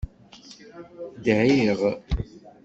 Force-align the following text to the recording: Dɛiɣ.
Dɛiɣ. 1.23 1.81